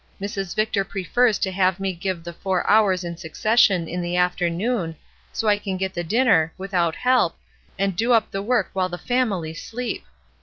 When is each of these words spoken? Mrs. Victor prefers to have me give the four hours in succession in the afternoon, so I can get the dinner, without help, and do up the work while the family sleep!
Mrs. 0.19 0.55
Victor 0.55 0.83
prefers 0.83 1.37
to 1.37 1.51
have 1.51 1.79
me 1.79 1.93
give 1.93 2.23
the 2.23 2.33
four 2.33 2.67
hours 2.67 3.03
in 3.03 3.17
succession 3.17 3.87
in 3.87 4.01
the 4.01 4.15
afternoon, 4.17 4.95
so 5.31 5.47
I 5.47 5.59
can 5.59 5.77
get 5.77 5.93
the 5.93 6.03
dinner, 6.03 6.51
without 6.57 6.95
help, 6.95 7.37
and 7.77 7.95
do 7.95 8.11
up 8.11 8.31
the 8.31 8.41
work 8.41 8.71
while 8.73 8.89
the 8.89 8.97
family 8.97 9.53
sleep! 9.53 10.03